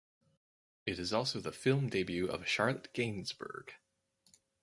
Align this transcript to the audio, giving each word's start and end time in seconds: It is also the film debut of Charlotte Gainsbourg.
It 0.87 0.97
is 0.97 1.13
also 1.13 1.39
the 1.39 1.51
film 1.51 1.87
debut 1.87 2.25
of 2.27 2.47
Charlotte 2.47 2.91
Gainsbourg. 2.95 3.73